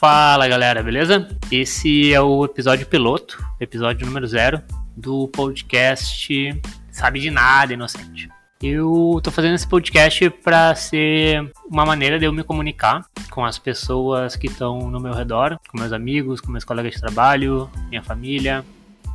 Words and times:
Fala 0.00 0.48
galera, 0.48 0.82
beleza? 0.82 1.28
Esse 1.52 2.10
é 2.10 2.18
o 2.18 2.42
episódio 2.46 2.86
piloto, 2.86 3.38
episódio 3.60 4.06
número 4.06 4.26
zero 4.26 4.62
do 4.96 5.28
podcast 5.28 6.58
Sabe 6.90 7.20
de 7.20 7.30
Nada 7.30 7.74
Inocente. 7.74 8.26
Eu 8.62 9.20
tô 9.22 9.30
fazendo 9.30 9.56
esse 9.56 9.68
podcast 9.68 10.30
para 10.30 10.74
ser 10.74 11.52
uma 11.70 11.84
maneira 11.84 12.18
de 12.18 12.24
eu 12.24 12.32
me 12.32 12.42
comunicar 12.42 13.04
com 13.28 13.44
as 13.44 13.58
pessoas 13.58 14.36
que 14.36 14.46
estão 14.46 14.90
no 14.90 14.98
meu 14.98 15.12
redor, 15.12 15.60
com 15.68 15.78
meus 15.78 15.92
amigos, 15.92 16.40
com 16.40 16.50
meus 16.50 16.64
colegas 16.64 16.94
de 16.94 17.00
trabalho, 17.02 17.70
minha 17.90 18.02
família. 18.02 18.64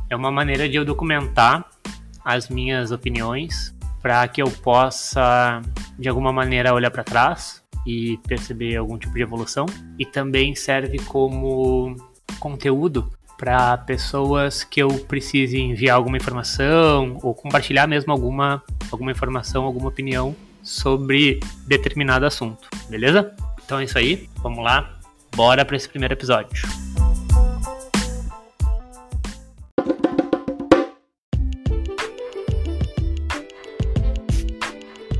É 0.08 0.14
uma 0.14 0.30
maneira 0.30 0.68
de 0.68 0.76
eu 0.76 0.84
documentar 0.84 1.64
as 2.24 2.48
minhas 2.48 2.92
opiniões 2.92 3.74
para 4.00 4.28
que 4.28 4.40
eu 4.40 4.48
possa 4.48 5.60
de 5.98 6.08
alguma 6.08 6.32
maneira 6.32 6.72
olhar 6.72 6.92
para 6.92 7.02
trás 7.02 7.65
e 7.86 8.18
perceber 8.26 8.76
algum 8.76 8.98
tipo 8.98 9.14
de 9.14 9.22
evolução 9.22 9.66
e 9.98 10.04
também 10.04 10.54
serve 10.54 10.98
como 10.98 11.94
conteúdo 12.40 13.10
para 13.38 13.76
pessoas 13.78 14.64
que 14.64 14.82
eu 14.82 14.88
precise 14.88 15.58
enviar 15.58 15.96
alguma 15.96 16.16
informação 16.16 17.18
ou 17.22 17.34
compartilhar 17.34 17.86
mesmo 17.86 18.12
alguma, 18.12 18.62
alguma 18.90 19.10
informação, 19.10 19.64
alguma 19.64 19.88
opinião 19.88 20.34
sobre 20.62 21.38
determinado 21.66 22.26
assunto, 22.26 22.68
beleza? 22.88 23.34
Então 23.64 23.78
é 23.78 23.84
isso 23.84 23.98
aí, 23.98 24.28
vamos 24.42 24.64
lá, 24.64 24.98
bora 25.34 25.64
para 25.64 25.76
esse 25.76 25.88
primeiro 25.88 26.14
episódio. 26.14 26.85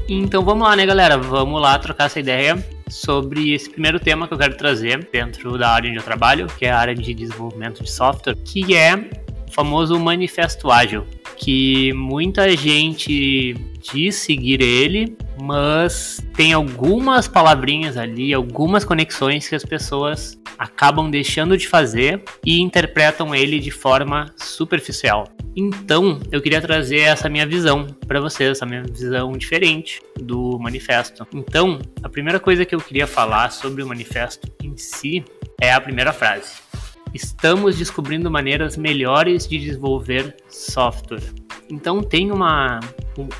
Então 0.08 0.44
vamos 0.44 0.68
lá, 0.68 0.76
né, 0.76 0.86
galera? 0.86 1.18
Vamos 1.18 1.60
lá 1.60 1.76
trocar 1.80 2.04
essa 2.04 2.20
ideia 2.20 2.64
sobre 2.88 3.52
esse 3.52 3.68
primeiro 3.68 3.98
tema 3.98 4.28
que 4.28 4.34
eu 4.34 4.38
quero 4.38 4.56
trazer 4.56 5.08
dentro 5.12 5.58
da 5.58 5.70
área 5.70 5.90
onde 5.90 5.98
eu 5.98 6.02
trabalho, 6.02 6.46
que 6.46 6.64
é 6.64 6.70
a 6.70 6.78
área 6.78 6.94
de 6.94 7.12
desenvolvimento 7.12 7.82
de 7.82 7.90
software, 7.90 8.36
que 8.36 8.76
é 8.76 8.94
o 8.94 9.52
famoso 9.52 9.98
manifesto 9.98 10.70
ágil, 10.70 11.04
que 11.36 11.92
muita 11.92 12.56
gente 12.56 13.54
diz 13.92 14.14
seguir 14.14 14.60
ele, 14.62 15.16
mas 15.42 16.24
tem 16.36 16.52
algumas 16.52 17.26
palavrinhas 17.26 17.96
ali, 17.96 18.32
algumas 18.32 18.84
conexões 18.84 19.48
que 19.48 19.56
as 19.56 19.64
pessoas 19.64 20.38
acabam 20.58 21.10
deixando 21.10 21.56
de 21.56 21.66
fazer 21.68 22.22
e 22.44 22.60
interpretam 22.60 23.34
ele 23.34 23.58
de 23.58 23.70
forma 23.70 24.26
superficial. 24.36 25.24
Então, 25.56 26.20
eu 26.30 26.42
queria 26.42 26.60
trazer 26.60 27.00
essa 27.00 27.28
minha 27.28 27.46
visão 27.46 27.86
para 28.06 28.20
vocês, 28.20 28.50
essa 28.50 28.66
minha 28.66 28.82
visão 28.82 29.32
diferente 29.32 30.02
do 30.20 30.58
manifesto. 30.58 31.26
Então, 31.32 31.80
a 32.02 32.08
primeira 32.08 32.38
coisa 32.38 32.64
que 32.64 32.74
eu 32.74 32.80
queria 32.80 33.06
falar 33.06 33.50
sobre 33.50 33.82
o 33.82 33.86
manifesto 33.86 34.52
em 34.62 34.76
si 34.76 35.24
é 35.60 35.72
a 35.72 35.80
primeira 35.80 36.12
frase. 36.12 36.66
Estamos 37.14 37.78
descobrindo 37.78 38.30
maneiras 38.30 38.76
melhores 38.76 39.48
de 39.48 39.58
desenvolver 39.58 40.36
software. 40.48 41.22
Então 41.70 42.02
tem 42.02 42.30
uma, 42.30 42.80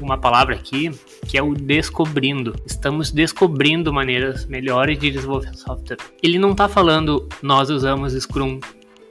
uma 0.01 0.19
palavra 0.19 0.55
aqui 0.55 0.91
que 1.27 1.37
é 1.37 1.43
o 1.43 1.55
descobrindo. 1.55 2.55
Estamos 2.67 3.11
descobrindo 3.11 3.93
maneiras 3.93 4.47
melhores 4.47 4.99
de 4.99 5.11
desenvolver 5.11 5.55
software. 5.55 5.99
Ele 6.23 6.39
não 6.39 6.53
está 6.53 6.69
falando 6.69 7.29
nós 7.43 7.71
usamos 7.71 8.13
Scrum. 8.13 8.61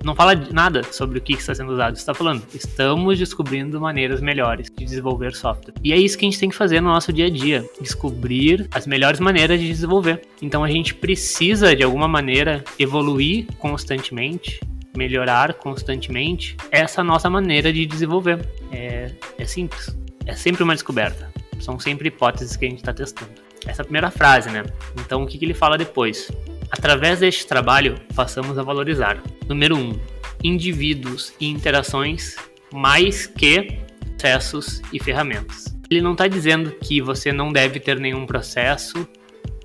Não 0.04 0.14
fala 0.14 0.36
nada 0.52 0.84
sobre 0.84 1.18
o 1.18 1.22
que 1.22 1.34
está 1.34 1.56
sendo 1.56 1.74
usado. 1.74 1.96
Está 1.96 2.14
falando 2.14 2.44
estamos 2.54 3.18
descobrindo 3.18 3.82
maneiras 3.82 4.22
melhores 4.22 4.70
de 4.70 4.86
desenvolver 4.86 5.34
software. 5.34 5.74
E 5.84 5.92
é 5.92 5.98
isso 5.98 6.18
que 6.18 6.26
a 6.26 6.30
gente 6.30 6.40
tem 6.40 6.50
que 6.50 6.56
fazer 6.56 6.80
no 6.80 6.90
nosso 6.90 7.12
dia 7.12 7.26
a 7.26 7.30
dia: 7.30 7.68
descobrir 7.82 8.68
as 8.72 8.86
melhores 8.86 9.20
maneiras 9.20 9.60
de 9.60 9.68
desenvolver. 9.68 10.22
Então 10.42 10.64
a 10.64 10.70
gente 10.70 10.94
precisa 10.94 11.76
de 11.76 11.84
alguma 11.84 12.08
maneira 12.08 12.64
evoluir 12.78 13.48
constantemente 13.58 14.60
melhorar 14.96 15.54
constantemente 15.56 16.56
essa 16.72 17.04
nossa 17.04 17.30
maneira 17.30 17.72
de 17.72 17.86
desenvolver. 17.86 18.48
É, 18.72 19.12
é 19.38 19.46
simples. 19.46 19.96
É 20.26 20.34
sempre 20.34 20.64
uma 20.64 20.74
descoberta. 20.74 21.32
São 21.60 21.80
sempre 21.80 22.10
hipóteses 22.10 22.58
que 22.58 22.66
a 22.66 22.70
gente 22.70 22.80
está 22.80 22.94
testando. 22.94 23.32
Essa 23.66 23.82
é 23.82 23.84
a 23.84 23.86
primeira 23.86 24.12
frase, 24.12 24.50
né? 24.50 24.64
Então, 25.00 25.24
o 25.24 25.28
que, 25.28 25.38
que 25.38 25.46
ele 25.46 25.54
fala 25.54 25.78
depois? 25.78 26.32
Através 26.70 27.20
deste 27.20 27.48
trabalho, 27.48 27.96
passamos 28.16 28.58
a 28.58 28.64
valorizar. 28.64 29.22
Número 29.48 29.76
1. 29.76 29.80
Um, 29.80 30.00
indivíduos 30.44 31.34
e 31.40 31.48
interações 31.48 32.36
mais 32.72 33.26
que 33.26 33.80
processos 34.26 34.82
e 34.92 35.00
ferramentas. 35.00 35.66
Ele 35.90 36.02
não 36.02 36.14
está 36.14 36.28
dizendo 36.28 36.72
que 36.72 37.00
você 37.00 37.32
não 37.32 37.52
deve 37.52 37.80
ter 37.80 38.00
nenhum 38.00 38.26
processo 38.26 39.08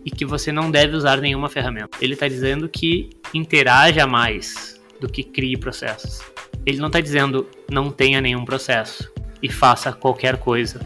e 0.05 0.11
que 0.11 0.27
você 0.27 0.53
não 0.53 0.71
deve 0.71 0.95
usar 0.95 1.19
nenhuma 1.19 1.49
ferramenta. 1.49 1.97
Ele 2.01 2.13
está 2.13 2.29
dizendo 2.29 2.69
que 2.69 3.11
interaja 3.33 4.07
mais, 4.07 4.79
do 5.01 5.09
que 5.09 5.23
crie 5.23 5.57
processos. 5.57 6.21
Ele 6.67 6.79
não 6.79 6.89
está 6.89 7.01
dizendo 7.01 7.49
não 7.71 7.91
tenha 7.91 8.21
nenhum 8.21 8.45
processo 8.45 9.11
e 9.43 9.51
faça 9.51 9.93
qualquer 9.93 10.39
coisa. 10.39 10.81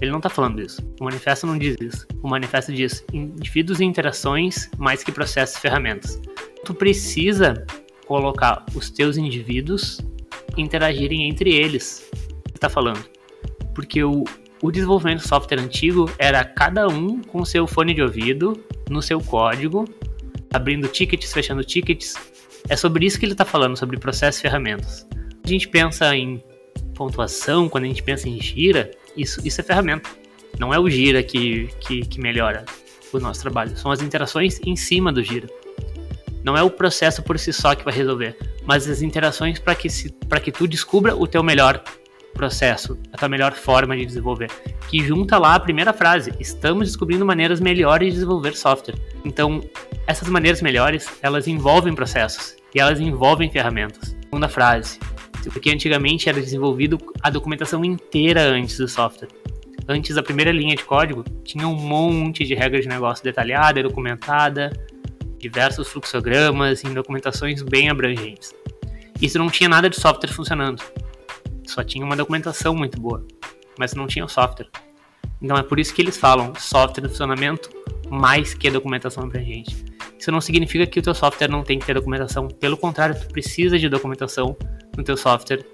Ele 0.00 0.10
não 0.10 0.18
está 0.18 0.28
falando 0.28 0.60
isso. 0.60 0.82
O 1.00 1.04
manifesto 1.04 1.46
não 1.46 1.56
diz 1.56 1.76
isso. 1.80 2.06
O 2.22 2.28
manifesto 2.28 2.72
diz 2.72 3.04
indivíduos 3.12 3.80
e 3.80 3.84
interações 3.84 4.70
mais 4.76 5.02
que 5.02 5.10
processos 5.10 5.56
e 5.56 5.60
ferramentas. 5.60 6.20
Tu 6.64 6.74
precisa 6.74 7.66
colocar 8.06 8.64
os 8.74 8.90
teus 8.90 9.16
indivíduos 9.16 10.00
interagirem 10.56 11.28
entre 11.28 11.54
eles. 11.54 12.10
Está 12.54 12.68
falando, 12.68 13.04
porque 13.74 14.02
o, 14.02 14.24
o 14.62 14.70
desenvolvimento 14.70 15.20
de 15.20 15.28
software 15.28 15.60
antigo 15.60 16.10
era 16.18 16.44
cada 16.44 16.88
um 16.88 17.20
com 17.22 17.44
seu 17.44 17.66
fone 17.66 17.92
de 17.92 18.02
ouvido 18.02 18.58
no 18.88 19.02
seu 19.02 19.20
código, 19.20 19.84
abrindo 20.52 20.88
tickets, 20.88 21.32
fechando 21.32 21.62
tickets, 21.62 22.14
é 22.68 22.76
sobre 22.76 23.06
isso 23.06 23.18
que 23.18 23.24
ele 23.24 23.32
está 23.32 23.44
falando, 23.44 23.76
sobre 23.76 23.98
processos 23.98 24.40
e 24.40 24.42
ferramentas. 24.42 25.06
A 25.44 25.48
gente 25.48 25.68
pensa 25.68 26.14
em 26.16 26.42
pontuação, 26.96 27.68
quando 27.68 27.84
a 27.84 27.86
gente 27.86 28.02
pensa 28.02 28.28
em 28.28 28.40
gira, 28.40 28.90
isso, 29.16 29.40
isso 29.46 29.60
é 29.60 29.64
ferramenta. 29.64 30.08
Não 30.58 30.72
é 30.72 30.78
o 30.78 30.88
gira 30.88 31.22
que, 31.22 31.68
que, 31.80 32.00
que 32.00 32.20
melhora 32.20 32.64
o 33.12 33.20
nosso 33.20 33.40
trabalho, 33.40 33.76
são 33.76 33.90
as 33.90 34.02
interações 34.02 34.60
em 34.64 34.74
cima 34.74 35.12
do 35.12 35.22
gira. 35.22 35.48
Não 36.42 36.56
é 36.56 36.62
o 36.62 36.70
processo 36.70 37.22
por 37.22 37.38
si 37.38 37.52
só 37.52 37.74
que 37.74 37.84
vai 37.84 37.94
resolver, 37.94 38.36
mas 38.64 38.88
as 38.88 39.02
interações 39.02 39.58
para 39.58 39.74
que, 39.74 39.88
que 39.88 40.52
tu 40.52 40.66
descubra 40.66 41.14
o 41.14 41.26
teu 41.26 41.42
melhor 41.42 41.82
processo, 42.32 42.98
a 43.12 43.16
tua 43.16 43.28
melhor 43.28 43.54
forma 43.54 43.96
de 43.96 44.04
desenvolver. 44.04 44.50
Que 44.88 45.02
junta 45.02 45.38
lá 45.38 45.54
a 45.54 45.60
primeira 45.60 45.92
frase: 45.92 46.32
estamos 46.38 46.88
descobrindo 46.88 47.24
maneiras 47.26 47.58
melhores 47.58 48.08
de 48.08 48.14
desenvolver 48.14 48.54
software. 48.54 48.94
Então, 49.24 49.60
essas 50.06 50.28
maneiras 50.28 50.62
melhores, 50.62 51.08
elas 51.22 51.48
envolvem 51.48 51.94
processos 51.94 52.54
e 52.74 52.78
elas 52.78 53.00
envolvem 53.00 53.50
ferramentas. 53.50 54.14
Segunda 54.22 54.48
frase: 54.48 55.00
porque 55.50 55.70
antigamente 55.70 56.28
era 56.28 56.40
desenvolvido 56.40 56.98
a 57.22 57.30
documentação 57.30 57.84
inteira 57.84 58.42
antes 58.42 58.78
do 58.78 58.88
software. 58.88 59.28
Antes 59.88 60.16
da 60.16 60.22
primeira 60.22 60.50
linha 60.50 60.74
de 60.74 60.84
código, 60.84 61.22
tinha 61.44 61.66
um 61.66 61.74
monte 61.74 62.44
de 62.44 62.54
regras 62.54 62.82
de 62.82 62.88
negócio 62.88 63.22
detalhada, 63.22 63.82
documentada, 63.82 64.72
diversos 65.38 65.88
fluxogramas 65.88 66.84
em 66.84 66.92
documentações 66.92 67.62
bem 67.62 67.88
abrangentes. 67.88 68.52
Isso 69.20 69.38
não 69.38 69.48
tinha 69.48 69.68
nada 69.68 69.88
de 69.88 69.98
software 69.98 70.32
funcionando. 70.32 70.82
Só 71.66 71.82
tinha 71.84 72.04
uma 72.04 72.16
documentação 72.16 72.74
muito 72.74 73.00
boa, 73.00 73.24
mas 73.78 73.94
não 73.94 74.06
tinha 74.06 74.24
o 74.24 74.28
software. 74.28 74.68
Então 75.40 75.56
é 75.56 75.62
por 75.62 75.78
isso 75.78 75.94
que 75.94 76.02
eles 76.02 76.16
falam 76.16 76.52
software 76.56 77.02
de 77.02 77.08
funcionamento 77.08 77.70
mais 78.10 78.54
que 78.54 78.68
a 78.68 78.72
documentação 78.72 79.24
abrangente. 79.24 79.84
Isso 80.18 80.32
não 80.32 80.40
significa 80.40 80.86
que 80.86 80.98
o 80.98 81.02
teu 81.02 81.14
software 81.14 81.48
não 81.48 81.62
tem 81.62 81.78
que 81.78 81.86
ter 81.86 81.94
documentação. 81.94 82.48
Pelo 82.48 82.76
contrário, 82.76 83.18
tu 83.18 83.28
precisa 83.28 83.78
de 83.78 83.88
documentação 83.88 84.56
no 84.96 85.04
teu 85.04 85.16
software 85.16 85.64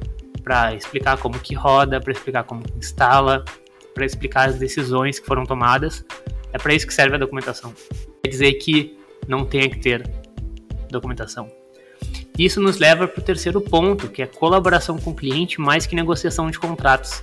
para 0.43 0.75
explicar 0.75 1.19
como 1.19 1.39
que 1.39 1.55
roda, 1.55 2.01
para 2.01 2.13
explicar 2.13 2.45
como 2.45 2.63
que 2.63 2.79
instala, 2.79 3.45
para 3.95 4.05
explicar 4.05 4.49
as 4.49 4.57
decisões 4.57 5.19
que 5.19 5.27
foram 5.27 5.45
tomadas. 5.45 6.05
É 6.53 6.59
para 6.59 6.75
isso 6.75 6.87
que 6.87 6.95
serve 6.95 7.15
a 7.15 7.19
documentação. 7.19 7.73
Quer 8.23 8.29
dizer 8.29 8.53
que 8.55 8.99
não 9.27 9.45
tenha 9.45 9.69
que 9.69 9.79
ter 9.79 10.09
documentação. 10.91 11.51
Isso 12.39 12.61
nos 12.61 12.79
leva 12.79 13.07
para 13.07 13.21
o 13.21 13.25
terceiro 13.25 13.61
ponto, 13.61 14.09
que 14.09 14.23
é 14.23 14.27
colaboração 14.27 14.99
com 14.99 15.11
o 15.11 15.15
cliente 15.15 15.61
mais 15.61 15.87
que 15.87 15.95
negociação 15.95 16.51
de 16.51 16.59
contratos. 16.59 17.23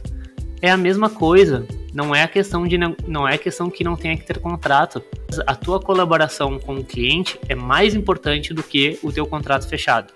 É 0.61 0.69
a 0.69 0.77
mesma 0.77 1.09
coisa, 1.09 1.65
não 1.93 2.13
é 2.13 2.23
a 2.23 2.27
questão 2.27 2.67
de 2.67 2.77
não 3.07 3.27
é 3.27 3.37
questão 3.37 3.69
que 3.69 3.83
não 3.83 3.95
tenha 3.95 4.15
que 4.17 4.25
ter 4.25 4.39
contrato. 4.39 5.01
A 5.47 5.55
tua 5.55 5.79
colaboração 5.79 6.59
com 6.59 6.75
o 6.75 6.83
cliente 6.83 7.39
é 7.47 7.55
mais 7.55 7.95
importante 7.95 8.53
do 8.53 8.61
que 8.61 8.99
o 9.01 9.11
teu 9.11 9.25
contrato 9.25 9.67
fechado. 9.67 10.13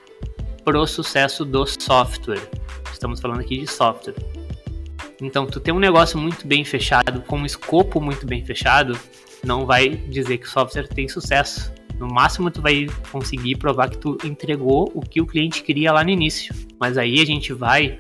Para 0.64 0.80
o 0.80 0.88
sucesso 0.88 1.44
do 1.44 1.66
software. 1.66 2.50
Estamos 2.92 3.20
falando 3.20 3.42
aqui 3.42 3.58
de 3.58 3.68
software. 3.68 4.16
Então, 5.22 5.46
tu 5.46 5.60
tem 5.60 5.74
um 5.74 5.80
negócio 5.80 6.18
muito 6.18 6.48
bem 6.48 6.64
fechado, 6.64 7.22
com 7.22 7.38
um 7.38 7.46
escopo 7.46 8.00
muito 8.00 8.26
bem 8.26 8.44
fechado, 8.46 8.98
não 9.44 9.66
vai 9.66 9.90
dizer 9.90 10.38
que 10.38 10.46
o 10.46 10.50
software 10.50 10.88
tem 10.88 11.08
sucesso. 11.08 11.74
No 12.00 12.08
máximo 12.08 12.50
tu 12.50 12.62
vai 12.62 12.88
conseguir 13.12 13.58
provar 13.58 13.90
que 13.90 13.98
tu 13.98 14.18
entregou 14.24 14.92
o 14.94 15.02
que 15.02 15.22
o 15.22 15.26
cliente 15.26 15.64
queria 15.64 15.92
lá 15.92 16.04
no 16.04 16.10
início. 16.10 16.54
Mas 16.80 16.98
aí 16.98 17.20
a 17.20 17.26
gente 17.26 17.54
vai 17.54 18.00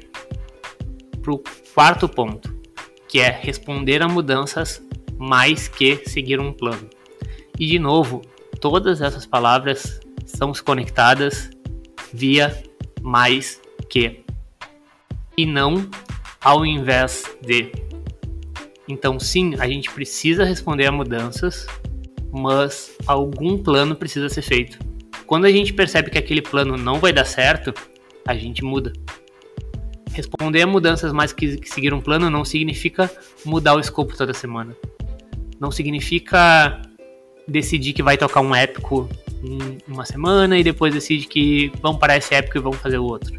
pro 1.21 1.41
quarto 1.73 2.07
ponto, 2.07 2.53
que 3.07 3.19
é 3.19 3.29
responder 3.29 4.01
a 4.01 4.07
mudanças 4.07 4.81
mais 5.17 5.67
que 5.67 5.97
seguir 6.09 6.39
um 6.39 6.51
plano. 6.51 6.89
E 7.59 7.67
de 7.67 7.79
novo, 7.79 8.21
todas 8.59 9.01
essas 9.01 9.25
palavras 9.25 9.99
estão 10.25 10.51
conectadas 10.53 11.49
via 12.13 12.63
mais 13.01 13.59
que 13.89 14.23
e 15.37 15.45
não 15.45 15.89
ao 16.41 16.65
invés 16.65 17.23
de. 17.41 17.71
Então, 18.87 19.19
sim, 19.19 19.55
a 19.59 19.67
gente 19.67 19.89
precisa 19.91 20.43
responder 20.43 20.85
a 20.85 20.91
mudanças, 20.91 21.65
mas 22.31 22.95
algum 23.07 23.57
plano 23.57 23.95
precisa 23.95 24.29
ser 24.29 24.41
feito. 24.41 24.77
Quando 25.25 25.45
a 25.45 25.51
gente 25.51 25.73
percebe 25.73 26.09
que 26.09 26.17
aquele 26.17 26.41
plano 26.41 26.77
não 26.77 26.99
vai 26.99 27.13
dar 27.13 27.25
certo, 27.25 27.73
a 28.27 28.35
gente 28.35 28.63
muda. 28.63 28.91
Responder 30.11 30.61
a 30.61 30.67
mudanças 30.67 31.11
mais 31.11 31.31
que, 31.33 31.59
seguir 31.67 31.93
um 31.93 32.01
plano 32.01 32.29
não 32.29 32.45
significa 32.45 33.09
mudar 33.45 33.75
o 33.75 33.79
escopo 33.79 34.15
toda 34.15 34.33
semana. 34.33 34.75
Não 35.59 35.71
significa 35.71 36.81
decidir 37.47 37.93
que 37.93 38.03
vai 38.03 38.17
tocar 38.17 38.41
um 38.41 38.53
épico 38.53 39.09
uma 39.87 40.05
semana 40.05 40.57
e 40.57 40.63
depois 40.63 40.93
decide 40.93 41.27
que 41.27 41.71
vamos 41.81 41.99
parar 41.99 42.17
esse 42.17 42.33
épico 42.33 42.57
e 42.57 42.61
vamos 42.61 42.77
fazer 42.77 42.97
o 42.97 43.03
outro. 43.03 43.37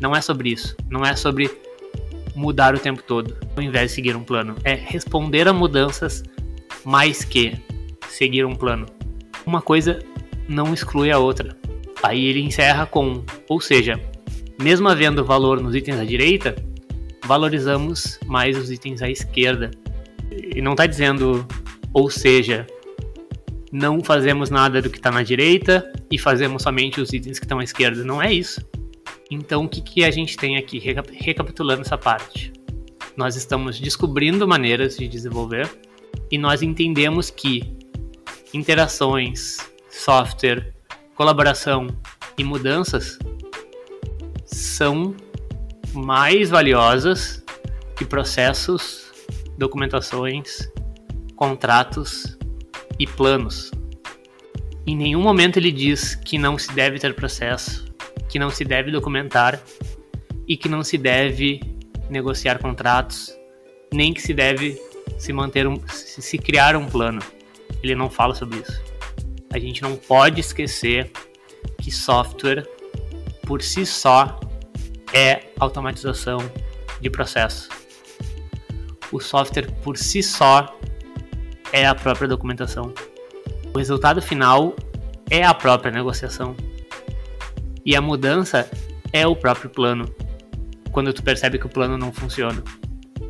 Não 0.00 0.16
é 0.16 0.20
sobre 0.20 0.50
isso. 0.50 0.76
Não 0.90 1.04
é 1.04 1.14
sobre 1.14 1.50
mudar 2.34 2.74
o 2.74 2.78
tempo 2.78 3.02
todo, 3.02 3.36
ao 3.56 3.62
invés 3.62 3.90
de 3.90 3.94
seguir 3.94 4.16
um 4.16 4.24
plano. 4.24 4.56
É 4.64 4.74
responder 4.74 5.46
a 5.46 5.52
mudanças 5.52 6.22
mais 6.84 7.24
que 7.24 7.56
seguir 8.08 8.44
um 8.44 8.54
plano. 8.54 8.86
Uma 9.46 9.62
coisa 9.62 9.98
não 10.48 10.72
exclui 10.74 11.10
a 11.10 11.18
outra. 11.18 11.56
Aí 12.02 12.24
ele 12.24 12.40
encerra 12.40 12.84
com, 12.84 13.24
ou 13.48 13.60
seja, 13.60 14.00
mesmo 14.60 14.88
havendo 14.88 15.24
valor 15.24 15.60
nos 15.60 15.74
itens 15.74 15.98
à 15.98 16.04
direita, 16.04 16.56
valorizamos 17.24 18.18
mais 18.26 18.56
os 18.56 18.70
itens 18.70 19.02
à 19.02 19.08
esquerda. 19.08 19.70
E 20.30 20.60
não 20.60 20.72
está 20.72 20.86
dizendo, 20.86 21.46
ou 21.92 22.10
seja, 22.10 22.66
não 23.72 24.04
fazemos 24.04 24.50
nada 24.50 24.82
do 24.82 24.90
que 24.90 24.98
está 24.98 25.10
na 25.10 25.22
direita 25.22 25.90
e 26.10 26.18
fazemos 26.18 26.62
somente 26.62 27.00
os 27.00 27.10
itens 27.10 27.38
que 27.38 27.46
estão 27.46 27.58
à 27.58 27.64
esquerda. 27.64 28.04
Não 28.04 28.20
é 28.20 28.30
isso. 28.30 28.60
Então, 29.30 29.64
o 29.64 29.68
que, 29.68 29.80
que 29.80 30.04
a 30.04 30.10
gente 30.10 30.36
tem 30.36 30.58
aqui, 30.58 30.78
recapitulando 30.78 31.80
essa 31.80 31.96
parte? 31.96 32.52
Nós 33.16 33.34
estamos 33.34 33.80
descobrindo 33.80 34.46
maneiras 34.46 34.98
de 34.98 35.08
desenvolver 35.08 35.70
e 36.30 36.36
nós 36.36 36.60
entendemos 36.60 37.30
que 37.30 37.74
interações, 38.52 39.56
software, 39.88 40.74
colaboração 41.14 41.86
e 42.36 42.44
mudanças 42.44 43.18
são 44.44 45.16
mais 45.94 46.50
valiosas 46.50 47.42
que 47.96 48.04
processos, 48.04 49.10
documentações, 49.56 50.70
contratos 51.36 52.36
e 53.02 53.06
planos. 53.06 53.72
Em 54.86 54.96
nenhum 54.96 55.20
momento 55.20 55.56
ele 55.56 55.72
diz 55.72 56.14
que 56.14 56.38
não 56.38 56.56
se 56.56 56.72
deve 56.72 57.00
ter 57.00 57.14
processo, 57.14 57.84
que 58.28 58.38
não 58.38 58.48
se 58.48 58.64
deve 58.64 58.92
documentar 58.92 59.60
e 60.46 60.56
que 60.56 60.68
não 60.68 60.84
se 60.84 60.96
deve 60.96 61.60
negociar 62.08 62.60
contratos, 62.60 63.36
nem 63.92 64.14
que 64.14 64.22
se 64.22 64.32
deve 64.32 64.80
se 65.18 65.32
manter 65.32 65.66
um, 65.66 65.76
se 65.88 66.38
criar 66.38 66.76
um 66.76 66.86
plano. 66.86 67.20
Ele 67.82 67.96
não 67.96 68.08
fala 68.08 68.36
sobre 68.36 68.60
isso. 68.60 68.80
A 69.52 69.58
gente 69.58 69.82
não 69.82 69.96
pode 69.96 70.40
esquecer 70.40 71.10
que 71.80 71.90
software 71.90 72.64
por 73.44 73.62
si 73.62 73.84
só 73.84 74.38
é 75.12 75.40
automatização 75.58 76.38
de 77.00 77.10
processo. 77.10 77.68
O 79.10 79.18
software 79.18 79.70
por 79.82 79.98
si 79.98 80.22
só 80.22 80.78
é 81.72 81.86
a 81.86 81.94
própria 81.94 82.28
documentação. 82.28 82.92
O 83.74 83.78
resultado 83.78 84.20
final 84.20 84.76
é 85.30 85.42
a 85.42 85.54
própria 85.54 85.90
negociação. 85.90 86.54
E 87.84 87.96
a 87.96 88.00
mudança 88.00 88.70
é 89.12 89.26
o 89.26 89.34
próprio 89.34 89.70
plano. 89.70 90.14
Quando 90.92 91.12
tu 91.12 91.22
percebe 91.22 91.58
que 91.58 91.66
o 91.66 91.70
plano 91.70 91.96
não 91.96 92.12
funciona. 92.12 92.62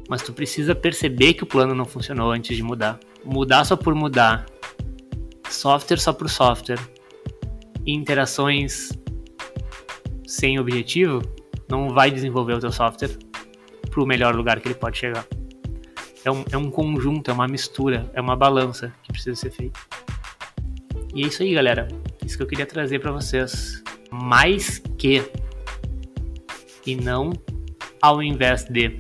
Mas 0.09 0.23
tu 0.23 0.33
precisa 0.33 0.75
perceber 0.75 1.35
que 1.35 1.45
o 1.45 1.47
plano 1.47 1.75
não 1.75 1.85
funcionou 1.85 2.33
antes 2.33 2.57
de 2.57 2.63
mudar. 2.63 2.99
Mudar 3.25 3.65
só 3.65 3.77
por 3.77 3.95
mudar. 3.95 4.45
Software 5.49 5.99
só 5.99 6.13
por 6.13 6.29
software. 6.29 6.81
Interações 7.87 8.91
sem 10.27 10.59
objetivo 10.59 11.23
não 11.69 11.91
vai 11.91 12.11
desenvolver 12.11 12.55
o 12.55 12.59
teu 12.59 12.73
software 12.73 13.17
para 13.89 14.03
o 14.03 14.07
melhor 14.07 14.35
lugar 14.35 14.61
que 14.61 14.69
ele 14.69 14.75
pode 14.75 14.99
chegar 14.99 15.27
é 16.25 16.31
um, 16.31 16.45
é 16.53 16.57
um 16.57 16.71
conjunto, 16.71 17.31
é 17.31 17.35
uma 17.35 17.49
mistura, 17.49 18.11
é 18.15 18.21
uma 18.21 18.37
balança 18.37 18.93
que 19.03 19.13
precisa 19.13 19.37
ser 19.37 19.51
feita. 19.51 19.79
E 21.15 21.25
é 21.25 21.27
isso 21.27 21.43
aí, 21.43 21.55
galera. 21.55 21.89
Isso 22.25 22.37
que 22.37 22.43
eu 22.43 22.47
queria 22.47 22.67
trazer 22.67 22.99
para 23.01 23.13
vocês. 23.13 23.83
Mais 24.11 24.79
que 24.97 25.23
e 26.87 26.97
não 26.97 27.33
ao 28.01 28.23
invés 28.23 28.65
de. 28.65 28.97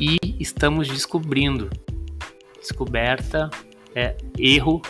E 0.00 0.18
estamos 0.38 0.88
descobrindo. 0.88 1.70
Descoberta 2.60 3.48
é 3.94 4.16
erro 4.38 4.82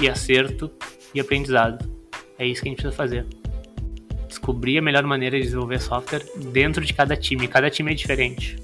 e 0.00 0.08
acerto 0.08 0.70
e 1.14 1.20
aprendizado. 1.20 1.90
É 2.38 2.46
isso 2.46 2.62
que 2.62 2.68
a 2.68 2.70
gente 2.70 2.80
precisa 2.80 2.96
fazer. 2.96 3.26
Descobrir 4.28 4.78
a 4.78 4.82
melhor 4.82 5.02
maneira 5.04 5.36
de 5.36 5.44
desenvolver 5.44 5.80
software 5.80 6.24
dentro 6.52 6.84
de 6.84 6.94
cada 6.94 7.16
time. 7.16 7.48
Cada 7.48 7.70
time 7.70 7.90
é 7.90 7.94
diferente. 7.94 8.56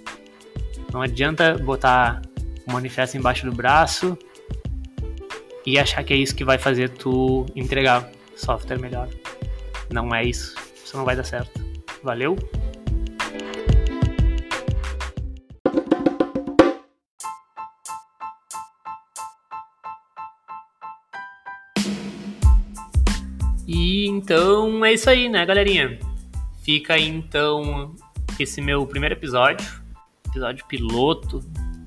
Não 0.93 1.03
adianta 1.03 1.59
botar 1.59 2.23
o 2.67 2.73
manifesto 2.73 3.17
embaixo 3.17 3.45
do 3.45 3.53
braço 3.53 4.17
e 5.67 5.79
achar 5.79 6.03
que 6.03 6.15
é 6.15 6.17
isso 6.17 6.35
que 6.35 6.45
vai 6.45 6.57
fazer 6.57 6.89
tu 6.91 7.45
entregar 7.55 8.11
software 8.37 8.79
melhor. 8.79 9.09
Não 9.93 10.15
é 10.15 10.25
isso. 10.25 10.55
Isso 10.83 10.97
não 10.97 11.05
vai 11.05 11.15
dar 11.15 11.25
certo. 11.25 11.61
Valeu? 12.03 12.37
E 23.67 24.07
então 24.07 24.83
é 24.85 24.95
isso 24.95 25.11
aí, 25.11 25.29
né, 25.29 25.45
galerinha? 25.45 25.99
Fica 26.63 26.95
aí 26.95 27.07
então 27.07 27.95
esse 28.39 28.63
meu 28.63 28.87
primeiro 28.87 29.15
episódio 29.15 29.88
episódio 30.29 30.65
piloto 30.67 31.43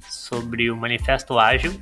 sobre 0.09 0.69
o 0.69 0.75
Manifesto 0.75 1.37
Ágil. 1.37 1.79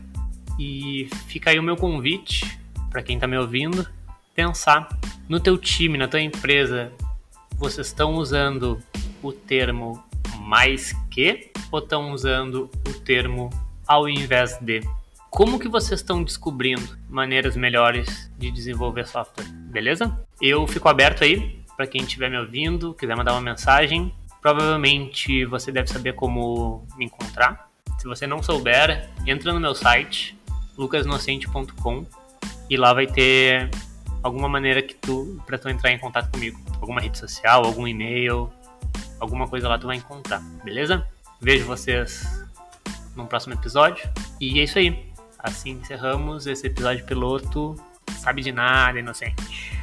E 0.60 1.10
fica 1.28 1.50
aí 1.50 1.60
o 1.60 1.64
meu 1.64 1.78
convite 1.78 2.60
para 2.90 3.02
quem 3.02 3.16
está 3.16 3.28
me 3.28 3.38
ouvindo 3.38 3.88
pensar 4.36 4.88
no 5.28 5.40
teu 5.40 5.58
time, 5.58 5.98
na 5.98 6.08
tua 6.08 6.22
empresa, 6.22 6.92
vocês 7.56 7.88
estão 7.88 8.16
usando 8.16 8.82
o 9.22 9.32
termo 9.32 10.04
mais 10.40 10.94
que 11.12 11.52
ou 11.72 11.80
estão 11.80 12.12
usando 12.12 12.70
o 12.88 12.94
termo 12.94 13.50
ao 13.86 14.08
invés 14.08 14.58
de? 14.62 14.82
Como 15.30 15.60
que 15.60 15.68
vocês 15.68 16.00
estão 16.00 16.24
descobrindo 16.24 16.98
maneiras 17.08 17.56
melhores 17.56 18.32
de 18.38 18.50
desenvolver 18.50 19.06
software? 19.06 19.46
Beleza? 19.46 20.20
Eu 20.42 20.66
fico 20.66 20.90
aberto 20.90 21.24
aí 21.24 21.60
para 21.76 21.86
quem 21.86 22.02
estiver 22.02 22.30
me 22.30 22.38
ouvindo, 22.38 22.94
quiser 22.94 23.16
mandar 23.16 23.34
uma 23.34 23.42
mensagem, 23.42 24.14
Provavelmente 24.42 25.46
você 25.46 25.72
deve 25.72 25.88
saber 25.88 26.14
como 26.14 26.88
me 26.98 27.06
encontrar. 27.06 27.70
Se 27.98 28.08
você 28.08 28.26
não 28.26 28.42
souber, 28.42 29.10
entra 29.26 29.52
no 29.52 29.60
meu 29.60 29.76
site 29.76 30.40
lucasnocente.com 30.78 32.06
e 32.70 32.78
lá 32.78 32.94
vai 32.94 33.06
ter 33.06 33.70
alguma 34.24 34.48
maneira 34.48 34.82
que 34.82 34.94
tu 34.94 35.42
para 35.46 35.58
tu 35.58 35.68
entrar 35.68 35.92
em 35.92 36.00
contato 36.00 36.32
comigo, 36.32 36.60
alguma 36.80 37.02
rede 37.02 37.18
social, 37.18 37.66
algum 37.66 37.88
e-mail, 37.88 38.50
alguma 39.20 39.48
coisa 39.48 39.68
lá 39.68 39.78
tu 39.78 39.88
vai 39.88 39.98
encontrar, 39.98 40.40
beleza? 40.64 41.06
Vejo 41.42 41.66
vocês 41.66 42.46
no 43.16 43.26
próximo 43.28 43.54
episódio 43.54 44.10
e 44.40 44.60
é 44.60 44.64
isso 44.64 44.80
aí. 44.80 45.10
Assim 45.38 45.72
encerramos 45.72 46.48
esse 46.48 46.68
episódio 46.68 47.06
piloto. 47.06 47.76
Sabe 48.18 48.42
de 48.42 48.52
nada, 48.52 49.00
inocente. 49.00 49.79